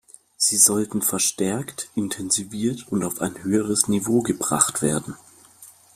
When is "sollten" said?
0.57-1.03